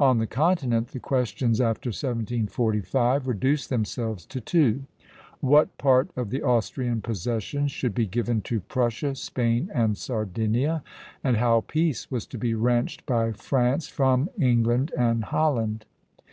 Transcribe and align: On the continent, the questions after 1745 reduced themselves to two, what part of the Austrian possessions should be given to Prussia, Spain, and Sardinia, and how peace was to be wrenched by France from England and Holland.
On 0.00 0.18
the 0.18 0.26
continent, 0.26 0.88
the 0.88 0.98
questions 0.98 1.60
after 1.60 1.90
1745 1.90 3.28
reduced 3.28 3.70
themselves 3.70 4.26
to 4.26 4.40
two, 4.40 4.82
what 5.38 5.78
part 5.78 6.10
of 6.16 6.30
the 6.30 6.42
Austrian 6.42 7.00
possessions 7.00 7.70
should 7.70 7.94
be 7.94 8.04
given 8.04 8.40
to 8.40 8.58
Prussia, 8.58 9.14
Spain, 9.14 9.70
and 9.72 9.96
Sardinia, 9.96 10.82
and 11.22 11.36
how 11.36 11.60
peace 11.60 12.10
was 12.10 12.26
to 12.26 12.38
be 12.38 12.54
wrenched 12.54 13.06
by 13.06 13.30
France 13.30 13.86
from 13.86 14.28
England 14.36 14.90
and 14.98 15.22
Holland. 15.26 15.86